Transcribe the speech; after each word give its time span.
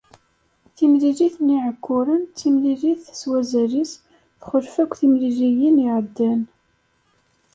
Timlilit 0.75 1.35
n 1.39 1.47
Yiɛekkuren 1.53 2.21
d 2.25 2.33
timlilit 2.39 3.03
s 3.19 3.21
wazal-is, 3.29 3.91
txulef 4.39 4.75
akk 4.83 4.91
timliliyin 4.99 5.83
iɛeddan. 5.87 6.41